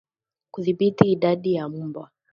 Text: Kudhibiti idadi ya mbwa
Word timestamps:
Kudhibiti 0.53 1.03
idadi 1.13 1.53
ya 1.55 1.65
mbwa 1.71 2.05